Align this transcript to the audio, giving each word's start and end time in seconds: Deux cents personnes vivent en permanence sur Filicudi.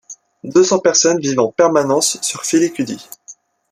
Deux 0.43 0.63
cents 0.63 0.79
personnes 0.79 1.19
vivent 1.19 1.41
en 1.41 1.51
permanence 1.51 2.19
sur 2.23 2.43
Filicudi. 2.43 3.07